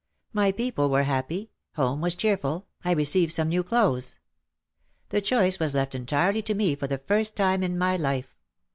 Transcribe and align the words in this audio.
My 0.33 0.51
people 0.51 0.89
were 0.89 1.03
happy, 1.03 1.51
home 1.75 2.01
was 2.01 2.15
cheerful, 2.15 2.65
I 2.83 2.89
received 2.93 3.31
some 3.31 3.49
new 3.49 3.63
clothes. 3.63 4.17
The 5.09 5.21
choice 5.21 5.59
was 5.59 5.75
left 5.75 5.93
entirely 5.93 6.41
to 6.41 6.55
me 6.55 6.73
for 6.73 6.87
the 6.87 6.97
first 6.97 7.35
time 7.35 7.61
in 7.61 7.77
my 7.77 7.97
life. 7.97 8.35